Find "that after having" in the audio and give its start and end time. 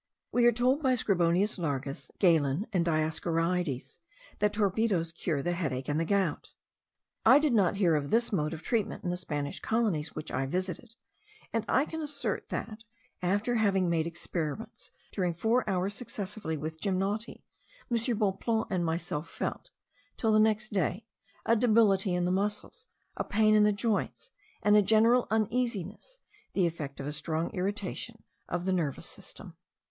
12.49-13.91